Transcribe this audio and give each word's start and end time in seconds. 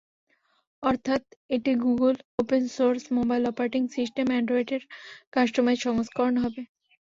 অর্থাৎ, 0.83 1.21
এটি 1.49 1.71
গুগলের 1.83 2.17
open 2.39 2.63
source 2.75 3.03
mobile 3.17 3.43
operating 3.47 3.81
system 3.95 4.27
অ্যান্ড্রয়েডের 4.29 4.81
কাস্টোমাইজ 5.33 5.79
সংস্করণ 5.87 6.35
হবে। 6.43 6.61